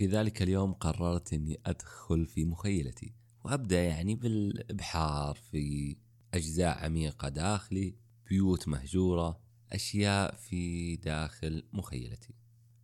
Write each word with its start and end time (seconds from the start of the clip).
في 0.00 0.06
ذلك 0.06 0.42
اليوم 0.42 0.72
قررت 0.72 1.32
إني 1.32 1.60
أدخل 1.66 2.26
في 2.26 2.44
مخيلتي 2.44 3.14
وأبدأ 3.44 3.82
يعني 3.82 4.14
بالإبحار 4.14 5.34
في 5.34 5.96
أجزاء 6.34 6.84
عميقة 6.84 7.28
داخلي 7.28 7.94
بيوت 8.28 8.68
مهجورة 8.68 9.40
أشياء 9.72 10.34
في 10.34 10.96
داخل 10.96 11.68
مخيلتي. 11.72 12.34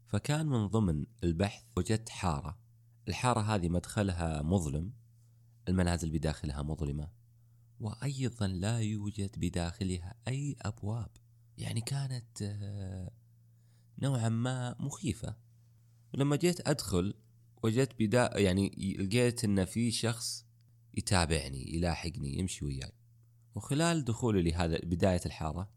فكان 0.07 0.47
من 0.47 0.67
ضمن 0.67 1.07
البحث 1.25 1.65
وجدت 1.77 2.09
حارة. 2.09 2.59
الحارة 3.09 3.41
هذه 3.41 3.69
مدخلها 3.69 4.43
مظلم 4.43 4.93
المنازل 5.69 6.11
بداخلها 6.11 6.63
مظلمة 6.63 7.09
وأيضا 7.81 8.47
لا 8.47 8.81
يوجد 8.81 9.31
بداخلها 9.37 10.15
أي 10.29 10.57
أبواب. 10.63 11.11
يعني 11.59 11.81
كانت 11.81 12.43
آه، 12.43 13.11
نوعا 13.99 14.29
ما 14.29 14.77
مخيفة. 14.81 15.46
ولما 16.17 16.37
جيت 16.37 16.69
أدخل 16.69 17.15
وجدت 17.63 17.93
بدا 17.99 18.39
يعني 18.39 18.97
لقيت 18.99 19.45
إن 19.45 19.65
في 19.65 19.91
شخص 19.91 20.47
يتابعني 20.95 21.75
يلاحقني 21.75 22.39
يمشي 22.39 22.65
وياي. 22.65 22.93
وخلال 23.55 24.05
دخولي 24.05 24.43
لهذا 24.43 24.79
بداية 24.79 25.21
الحارة 25.27 25.71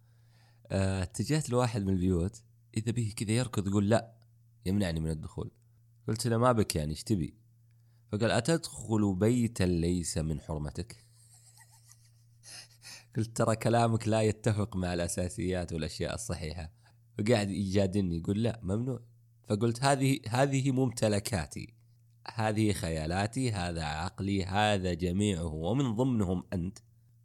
آه، 0.67 1.03
اتجهت 1.03 1.49
لواحد 1.49 1.81
من 1.83 1.93
البيوت 1.93 2.43
إذا 2.77 2.91
به 2.91 3.13
كذا 3.15 3.31
يركض 3.31 3.67
يقول 3.67 3.89
لا 3.89 4.13
يمنعني 4.65 4.99
من 4.99 5.09
الدخول. 5.09 5.51
قلت 6.07 6.27
له 6.27 6.37
ما 6.37 6.51
بك 6.51 6.75
يعني 6.75 6.91
إيش 6.91 7.03
تبي؟ 7.03 7.37
فقال 8.11 8.31
أتدخل 8.31 9.15
بيتا 9.15 9.63
ليس 9.63 10.17
من 10.17 10.41
حرمتك؟ 10.41 11.05
قلت 13.15 13.37
ترى 13.37 13.55
كلامك 13.55 14.07
لا 14.07 14.21
يتفق 14.21 14.75
مع 14.75 14.93
الأساسيات 14.93 15.73
والأشياء 15.73 16.13
الصحيحة. 16.13 16.71
فقاعد 17.17 17.49
يجادلني 17.49 18.17
يقول 18.17 18.43
لا 18.43 18.59
ممنوع. 18.63 18.99
فقلت 19.49 19.83
هذه 19.83 20.19
هذه 20.27 20.71
ممتلكاتي. 20.71 21.73
هذه 22.33 22.71
خيالاتي 22.71 23.51
هذا 23.51 23.83
عقلي 23.83 24.45
هذا 24.45 24.93
جميعه 24.93 25.53
ومن 25.53 25.95
ضمنهم 25.95 26.43
أنت. 26.53 26.77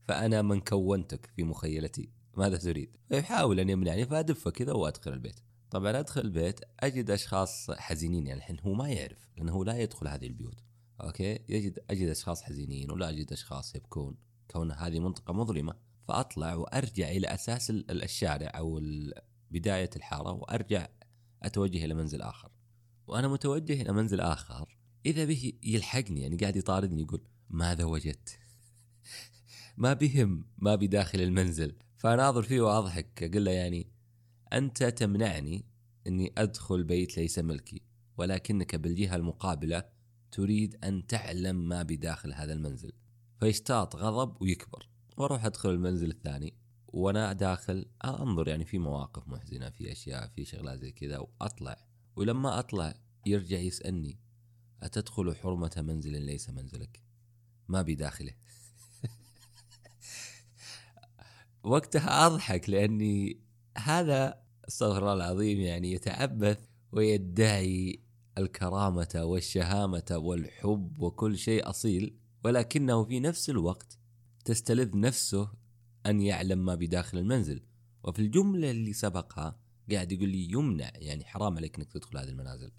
فأنا 0.09 0.43
من 0.43 0.61
كونتك 0.61 1.31
في 1.37 1.43
مخيلتي. 1.43 2.11
ماذا 2.37 2.57
تريد؟ 2.57 2.97
فيحاول 3.09 3.61
أن 3.61 3.69
يمنعني 3.69 4.07
فأدفه 4.07 4.51
كذا 4.51 4.73
وأدخل 4.73 5.13
البيت. 5.13 5.41
طبعا 5.71 5.99
أدخل 5.99 6.21
البيت 6.21 6.61
أجد 6.81 7.11
أشخاص 7.11 7.71
حزينين 7.71 8.27
يعني 8.27 8.39
الحين 8.39 8.61
هو 8.61 8.75
ما 8.75 8.89
يعرف 8.89 9.29
لأنه 9.37 9.65
لا 9.65 9.79
يدخل 9.79 10.09
هذه 10.09 10.27
البيوت. 10.27 10.61
أوكي؟ 11.01 11.39
يجد 11.49 11.79
أجد 11.91 12.09
أشخاص 12.09 12.43
حزينين 12.43 12.91
ولا 12.91 13.09
أجد 13.09 13.33
أشخاص 13.33 13.75
يبكون. 13.75 14.17
كون 14.51 14.73
هذه 14.73 15.01
منطقة 15.01 15.33
مظلمة. 15.33 15.75
فأطلع 16.09 16.55
وأرجع 16.55 17.09
إلى 17.09 17.27
أساس 17.27 17.71
الشارع 17.71 18.53
أو 18.59 18.81
بداية 19.51 19.91
الحارة 19.97 20.33
وأرجع 20.33 20.89
أتوجه 21.47 21.85
إلى 21.85 21.95
منزل 21.95 22.23
آخر. 22.23 22.51
وأنا 23.07 23.29
متوجه 23.29 23.83
إلى 23.83 23.93
منزل 23.93 24.21
آخر 24.21 24.79
إذا 25.07 25.25
به 25.25 25.53
يلحقني 25.63 26.21
يعني 26.21 26.37
قاعد 26.37 26.57
يطاردني 26.57 27.03
يقول 27.03 27.23
ماذا 27.51 27.85
وجدت؟ 27.85 28.39
ما 29.77 29.93
بهم 29.93 30.45
ما 30.59 30.75
بداخل 30.75 31.21
المنزل. 31.21 31.77
فأناظر 31.97 32.43
فيه 32.43 32.61
وأضحك 32.61 33.23
أقول 33.23 33.45
له 33.45 33.51
يعني 33.51 33.87
أنت 34.53 34.85
تمنعني 34.85 35.65
أني 36.07 36.33
أدخل 36.39 36.85
بيت 36.85 37.17
ليس 37.17 37.39
ملكي 37.39 37.83
ولكنك 38.17 38.77
بالجهة 38.77 39.17
المقابلة 39.17 39.85
تريد 40.31 40.85
أن 40.85 41.07
تعلم 41.07 41.69
ما 41.69 41.83
بداخل 41.83 42.33
هذا 42.33 42.53
المنزل. 42.53 42.93
فيشتاط 43.41 43.97
غضب 43.97 44.43
ويكبر 44.43 44.89
وأروح 45.17 45.45
أدخل 45.45 45.71
المنزل 45.71 46.11
الثاني. 46.11 46.64
وأنا 46.95 47.33
داخل 47.33 47.87
أنظر 48.05 48.49
يعني 48.49 48.65
في 48.65 48.79
مواقف 48.79 49.29
محزنة 49.29 49.71
في 49.71 49.93
أشياء 49.93 50.29
في 50.29 50.45
شغلات 50.45 50.79
زي 50.79 50.93
كذا 50.93 51.19
وأطلع. 51.19 51.77
ولما 52.17 52.59
أطلع 52.59 52.95
يرجع 53.27 53.59
يسألني 53.59 54.19
أتدخل 54.83 55.35
حرمة 55.35 55.73
منزل 55.77 56.23
ليس 56.23 56.51
منزلك؟ 56.51 57.03
ما 57.69 57.83
بداخله 57.83 58.33
وقتها 61.63 62.27
أضحك 62.27 62.71
لأني 62.71 63.41
هذا 63.79 64.43
استغفر 64.69 64.99
الله 64.99 65.13
العظيم 65.15 65.61
يعني 65.61 65.93
يتعبث 65.93 66.59
ويدعي 66.93 68.01
الكرامة 68.39 69.21
والشهامة 69.23 70.11
والحب 70.11 71.01
وكل 71.01 71.39
شيء 71.39 71.71
أصيل 71.71 72.19
ولكنه 72.45 73.05
في 73.05 73.21
نفس 73.21 73.51
الوقت 73.51 73.99
تستلذ 74.45 74.99
نفسه 74.99 75.64
أن 76.07 76.21
يعلم 76.21 76.65
ما 76.65 76.75
بداخل 76.75 77.19
المنزل. 77.19 77.63
وفي 78.05 78.19
الجملة 78.19 78.71
اللي 78.71 78.93
سبقها 78.93 79.57
قاعد 79.91 80.13
يقول 80.13 80.29
لي 80.29 80.53
يمنع 80.53 80.91
يعني 80.95 81.25
حرام 81.25 81.57
عليك 81.57 81.77
إنك 81.77 81.93
تدخل 81.93 82.19
هذه 82.19 82.29
المنازل. 82.29 82.71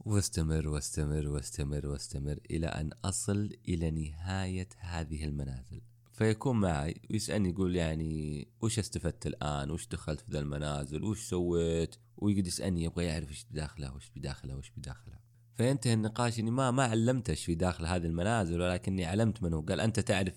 واستمر 0.00 0.68
واستمر 0.68 1.28
واستمر 1.28 1.86
واستمر 1.86 2.38
إلى 2.50 2.66
أن 2.66 2.90
أصل 3.04 3.50
إلى 3.68 3.90
نهاية 3.90 4.68
هذه 4.78 5.24
المنازل. 5.24 5.80
فيكون 6.12 6.60
معي 6.60 7.00
ويسألني 7.10 7.48
يقول 7.48 7.76
يعني 7.76 8.48
وش 8.60 8.78
استفدت 8.78 9.26
الآن؟ 9.26 9.70
وش 9.70 9.86
دخلت 9.86 10.20
في 10.20 10.32
ذا 10.32 10.38
المنازل؟ 10.38 11.04
وش 11.04 11.20
سويت؟ 11.28 11.96
ويقعد 12.16 12.46
يسألني 12.46 12.84
يبغى 12.84 13.04
يعرف 13.04 13.30
إيش 13.30 13.46
بداخلها 13.50 13.90
وش 13.90 14.10
بداخلها 14.16 14.56
وش 14.56 14.70
بداخلها. 14.76 15.20
فينتهي 15.54 15.94
النقاش 15.94 16.38
إني 16.38 16.50
ما 16.50 16.70
ما 16.70 16.84
علمته 16.84 17.34
في 17.34 17.54
داخل 17.54 17.86
هذه 17.86 18.06
المنازل 18.06 18.60
ولكني 18.60 19.04
علمت 19.04 19.42
منه 19.42 19.62
قال 19.62 19.80
أنت 19.80 20.00
تعرف 20.00 20.34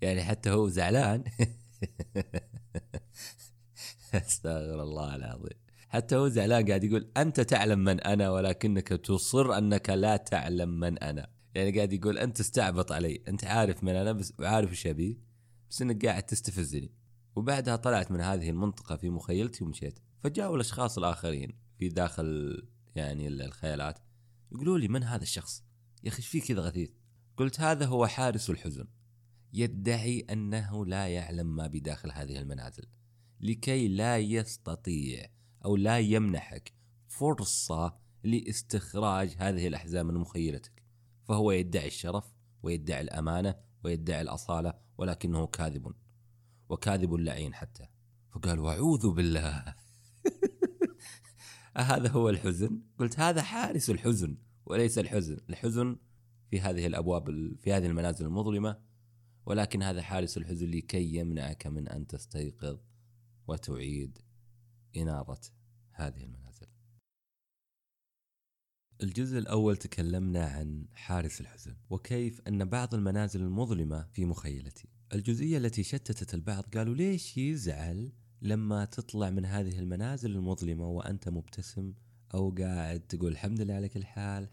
يعني 0.00 0.24
حتى 0.24 0.50
هو 0.50 0.68
زعلان. 0.68 1.24
أستغفر 4.14 4.82
الله 4.82 5.16
العظيم. 5.16 5.58
حتى 5.88 6.16
هو 6.16 6.28
زعلان 6.28 6.66
قاعد 6.66 6.84
يقول 6.84 7.10
أنت 7.16 7.40
تعلم 7.40 7.78
من 7.78 8.00
أنا 8.00 8.30
ولكنك 8.30 8.88
تصر 8.88 9.58
أنك 9.58 9.90
لا 9.90 10.16
تعلم 10.16 10.68
من 10.68 10.98
أنا. 10.98 11.30
يعني 11.54 11.76
قاعد 11.76 11.92
يقول 11.92 12.18
أنت 12.18 12.40
استعبط 12.40 12.92
علي. 12.92 13.22
أنت 13.28 13.44
عارف 13.44 13.84
من 13.84 13.94
أنا 13.94 14.12
بس 14.12 14.32
وعارف 14.38 14.70
إيش 14.70 14.86
أبي. 14.86 15.20
بس 15.70 15.82
إنك 15.82 16.06
قاعد 16.06 16.22
تستفزني. 16.22 16.92
وبعدها 17.36 17.76
طلعت 17.76 18.10
من 18.10 18.20
هذه 18.20 18.50
المنطقة 18.50 18.96
في 18.96 19.10
مخيلتي 19.10 19.64
ومشيت. 19.64 19.98
فجاءوا 20.20 20.54
الأشخاص 20.54 20.98
الآخرين 20.98 21.58
في 21.78 21.88
داخل 21.88 22.62
يعني 22.94 23.28
الخيالات. 23.28 23.98
يقولوا 24.52 24.78
لي 24.78 24.88
من 24.88 25.02
هذا 25.02 25.22
الشخص؟ 25.22 25.64
يا 26.04 26.08
أخي 26.08 26.22
فيه 26.22 26.42
كذا 26.42 26.60
غثيث؟ 26.60 26.90
قلت 27.36 27.60
هذا 27.60 27.86
هو 27.86 28.06
حارس 28.06 28.50
الحزن. 28.50 28.86
يدعي 29.52 30.20
أنه 30.20 30.86
لا 30.86 31.08
يعلم 31.08 31.56
ما 31.56 31.66
بداخل 31.66 32.12
هذه 32.12 32.38
المنازل. 32.38 32.84
لكي 33.40 33.88
لا 33.88 34.18
يستطيع 34.18 35.26
أو 35.64 35.76
لا 35.76 35.98
يمنحك 35.98 36.72
فرصة 37.08 37.96
لاستخراج 38.24 39.34
هذه 39.38 39.66
الاحزان 39.66 40.06
من 40.06 40.14
مخيلتك. 40.14 40.82
فهو 41.24 41.50
يدعي 41.50 41.86
الشرف 41.86 42.34
ويدعي 42.62 43.00
الأمانة 43.00 43.54
ويدعي 43.84 44.20
الأصالة 44.20 44.74
ولكنه 44.98 45.46
كاذب. 45.46 45.94
وكاذب 46.68 47.14
لعين 47.14 47.54
حتى. 47.54 47.86
فقال 48.30 48.60
وأعوذ 48.60 49.10
بالله. 49.10 49.74
هذا 51.76 52.08
هو 52.08 52.28
الحزن؟ 52.28 52.80
قلت 52.98 53.20
هذا 53.20 53.42
حارس 53.42 53.90
الحزن 53.90 54.38
وليس 54.66 54.98
الحزن. 54.98 55.38
الحزن 55.50 55.96
في 56.50 56.60
هذه 56.60 56.86
الأبواب 56.86 57.56
في 57.60 57.72
هذه 57.72 57.86
المنازل 57.86 58.26
المظلمة 58.26 58.76
ولكن 59.46 59.82
هذا 59.82 60.02
حارس 60.02 60.36
الحزن 60.36 60.70
لكي 60.70 61.16
يمنعك 61.16 61.66
من 61.66 61.88
أن 61.88 62.06
تستيقظ 62.06 62.78
وتعيد 63.48 64.18
إنارة 64.96 65.40
هذه 65.92 66.22
المنازل. 66.24 66.66
الجزء 69.02 69.38
الأول 69.38 69.76
تكلمنا 69.76 70.46
عن 70.46 70.86
حارس 70.94 71.40
الحزن 71.40 71.76
وكيف 71.90 72.40
أن 72.48 72.64
بعض 72.64 72.94
المنازل 72.94 73.40
المظلمة 73.40 74.06
في 74.12 74.24
مخيلتي. 74.24 74.88
الجزئية 75.12 75.58
التي 75.58 75.82
شتتت 75.82 76.34
البعض 76.34 76.64
قالوا 76.64 76.94
ليش 76.94 77.38
يزعل 77.38 78.12
لما 78.42 78.84
تطلع 78.84 79.30
من 79.30 79.44
هذه 79.44 79.78
المنازل 79.78 80.30
المظلمة 80.30 80.88
وأنت 80.88 81.28
مبتسم 81.28 81.94
أو 82.34 82.54
قاعد 82.58 83.00
تقول 83.00 83.32
الحمد 83.32 83.60
لله 83.60 83.74
على 83.74 83.88
كل 83.88 84.04
حال 84.04 84.48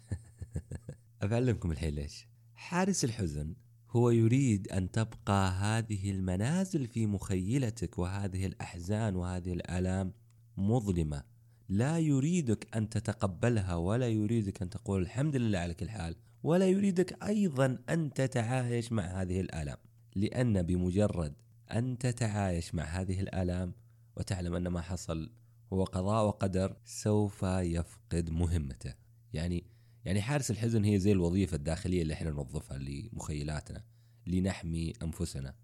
أفعلمكم 1.21 1.71
الحين 1.71 1.93
ليش 1.93 2.27
حارس 2.53 3.03
الحزن 3.03 3.55
هو 3.95 4.09
يريد 4.09 4.67
أن 4.67 4.91
تبقى 4.91 5.51
هذه 5.51 6.11
المنازل 6.11 6.87
في 6.87 7.05
مخيلتك 7.07 7.99
وهذه 7.99 8.45
الأحزان 8.45 9.15
وهذه 9.15 9.53
الآلام 9.53 10.13
مظلمة. 10.57 11.23
لا 11.69 11.99
يريدك 11.99 12.75
أن 12.75 12.89
تتقبلها 12.89 13.75
ولا 13.75 14.07
يريدك 14.07 14.61
أن 14.61 14.69
تقول 14.69 15.01
الحمد 15.01 15.35
لله 15.35 15.59
على 15.59 15.73
كل 15.73 15.89
حال 15.89 16.15
ولا 16.43 16.67
يريدك 16.67 17.23
أيضا 17.23 17.77
أن 17.89 18.13
تتعايش 18.13 18.91
مع 18.91 19.03
هذه 19.03 19.41
الآلام. 19.41 19.77
لأن 20.15 20.61
بمجرد 20.61 21.33
أن 21.71 21.97
تتعايش 21.97 22.75
مع 22.75 22.83
هذه 22.83 23.19
الآلام 23.19 23.73
وتعلم 24.17 24.55
أن 24.55 24.67
ما 24.67 24.81
حصل 24.81 25.31
هو 25.73 25.83
قضاء 25.83 26.25
وقدر 26.25 26.77
سوف 26.85 27.43
يفقد 27.43 28.29
مهمته. 28.29 28.93
يعني 29.33 29.72
يعني 30.05 30.21
حارس 30.21 30.51
الحزن 30.51 30.83
هي 30.83 30.99
زي 30.99 31.11
الوظيفة 31.11 31.55
الداخلية 31.55 32.01
اللي 32.01 32.13
إحنا 32.13 32.31
نوظفها 32.31 32.77
لمخيلاتنا 32.77 33.83
لنحمي 34.27 34.93
أنفسنا. 35.03 35.55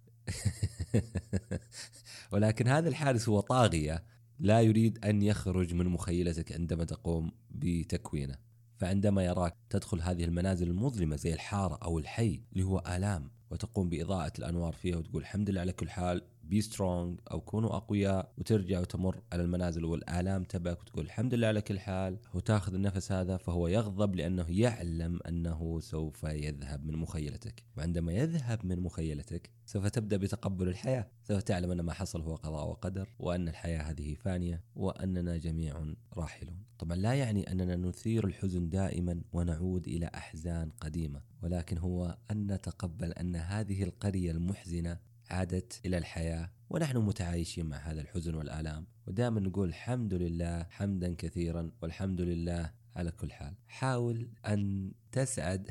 ولكن 2.32 2.68
هذا 2.68 2.90
الحارس 2.90 3.30
هو 3.30 3.40
طاغية 3.40 4.04
لا 4.40 4.62
يريد 4.62 5.06
أن 5.06 5.22
يخرج 5.22 5.74
من 5.74 5.86
مخيلتك 5.86 6.52
عندما 6.52 6.84
تقوم 6.84 7.32
بتكوينه. 7.52 8.38
فعندما 8.80 9.26
يراك 9.26 9.56
تدخل 9.70 10.02
هذه 10.02 10.24
المنازل 10.24 10.68
المظلمة 10.68 11.16
زي 11.16 11.34
الحارة 11.34 11.76
أو 11.84 12.00
الحي 12.00 12.42
اللي 12.54 12.64
هو 12.64 12.84
آلام 12.88 13.32
وتقوم 13.52 13.90
بإضاءة 13.90 14.34
الأنوار 14.40 14.74
فيها 14.74 14.98
وتقول 14.98 15.22
الحمد 15.22 15.50
لله 15.50 15.62
على 15.62 15.72
كل 15.72 15.90
حال 15.90 16.22
be 16.50 16.62
strong 16.62 17.20
أو 17.32 17.42
كونوا 17.42 17.76
أقوياء 17.76 18.34
وترجع 18.38 18.80
وتمر 18.80 19.22
على 19.32 19.44
المنازل 19.44 19.86
والآلام 19.86 20.44
تبعك 20.44 20.82
وتقول 20.82 21.06
الحمد 21.06 21.34
لله 21.34 21.48
على 21.48 21.62
كل 21.62 21.80
حال. 21.80 22.18
وتأخذ 22.34 22.74
النفس 22.74 23.12
هذا 23.12 23.38
فهو 23.38 23.68
يغضب 23.68 24.16
لأنه 24.16 24.46
يعلم 24.50 25.20
أنه 25.28 25.80
سوف 25.80 26.24
يذهب 26.24 26.86
من 26.86 26.96
مخيلتك. 26.96 27.64
وعندما 27.78 28.14
يذهب 28.14 28.66
من 28.66 28.80
مخيلتك 28.80 29.50
سوف 29.66 29.88
تبدأ 29.88 30.18
بتقبل 30.18 30.68
الحياة. 30.68 31.08
سوف 31.24 31.44
تعلم 31.44 31.72
أن 31.72 31.82
ما 31.82 31.94
حصل 31.94 32.22
هو 32.22 32.36
قضاء 32.36 32.68
وقدر 32.68 33.10
وأن 33.20 33.48
الحياة 33.48 33.82
هذه 33.82 34.14
فانية 34.14 34.64
وأننا 34.76 35.38
جميع 35.38 35.94
راحلون. 36.18 36.64
طبعا 36.80 36.98
لا 36.98 37.14
يعني 37.14 37.52
أننا 37.52 37.76
نثير 37.76 38.28
الحزن 38.28 38.70
دائما 38.70 39.22
ونعود 39.34 39.88
إلى 39.88 40.10
أحزان 40.16 40.70
قديمة. 40.82 41.22
ولكن 41.44 41.78
هو 41.78 42.18
أن 42.32 42.52
نتقبل 42.52 43.12
أن 43.12 43.36
هذه 43.36 43.84
القرية 43.84 44.32
المحزنة 44.32 45.09
عادت 45.30 45.82
إلى 45.86 45.98
الحياة 45.98 46.50
ونحن 46.70 46.98
متعايشين 46.98 47.66
مع 47.66 47.78
هذا 47.78 48.02
الحزن 48.02 48.36
والآلام 48.36 48.86
ودائما 49.08 49.40
نقول 49.40 49.70
الحمد 49.70 50.14
لله 50.14 50.64
حمدا 50.70 51.16
كثيرا 51.18 51.72
والحمد 51.82 52.22
لله 52.22 52.74
على 52.96 53.12
كل 53.12 53.32
حال. 53.32 53.54
حاول 53.68 54.30
أن 54.48 54.92
تسعد 55.12 55.70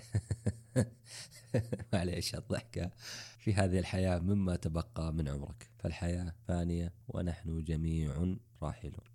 معليش 1.93 2.35
الضحكة 2.35 2.91
في 3.39 3.55
هذه 3.55 3.79
الحياة 3.79 4.19
مما 4.19 4.57
تبقى 4.57 5.13
من 5.13 5.29
عمرك. 5.29 5.71
فالحياة 5.79 6.35
فانية 6.49 6.93
ونحن 7.09 7.65
جميع 7.65 8.37
راحلون. 8.63 9.07